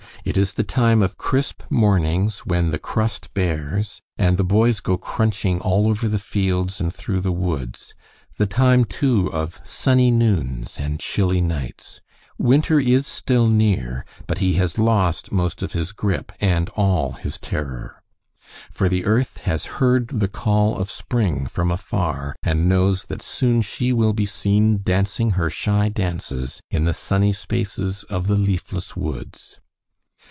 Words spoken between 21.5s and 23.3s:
afar, and knows that